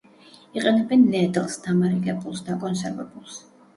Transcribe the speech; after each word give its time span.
იყენებენ 0.61 1.03
ნედლს, 1.15 1.57
დამარილებულს, 1.67 2.43
დაკონსერვებულს. 2.49 3.37